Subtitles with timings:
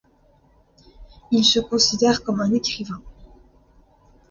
[1.29, 3.03] Il se considère comme un écrivain.